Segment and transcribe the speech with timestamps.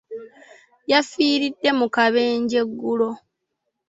[0.91, 3.09] Yafiiridde mu kabenje eggulo.